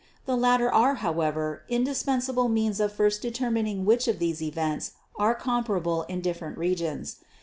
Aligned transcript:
The 0.25 0.35
latter 0.35 0.73
are, 0.73 0.95
however, 0.95 1.61
indispensable 1.69 2.49
means 2.49 2.79
of 2.79 2.91
first 2.91 3.21
determining 3.21 3.85
which 3.85 4.07
of 4.07 4.17
these 4.17 4.41
events 4.41 4.93
are 5.15 5.35
comparable 5.35 6.05
in 6.09 6.21
different 6.21 6.57
regions. 6.57 7.17